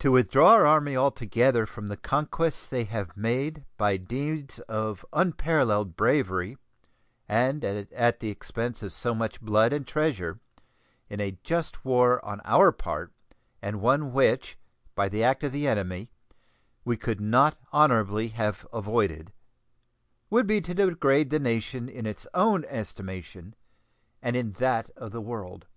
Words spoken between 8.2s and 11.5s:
expense of so much blood and treasure, in a